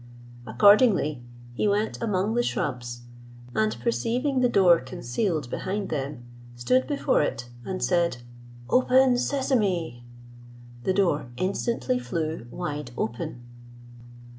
[0.47, 1.21] Accordingly,
[1.53, 3.01] he went among the shrubs,
[3.53, 6.23] and perceiving the door concealed behind them,
[6.55, 8.17] stood before it, and said,
[8.67, 10.03] "Open, Sesame."
[10.85, 13.43] The door instantly flew wide open.